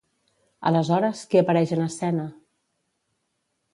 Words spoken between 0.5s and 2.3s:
Aleshores, qui apareix en escena?